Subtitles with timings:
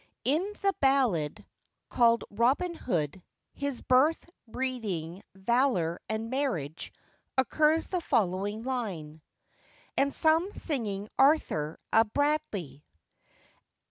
[0.25, 1.45] [IN the ballad
[1.87, 3.21] called Robin Hood,
[3.53, 6.91] his Birth, Breeding, Valour and Marriage,
[7.37, 9.21] occurs the following line:—
[9.95, 12.83] And some singing Arthur a Bradley.